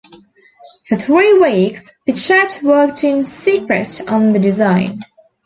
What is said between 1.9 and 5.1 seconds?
Pichette worked in secret on the design.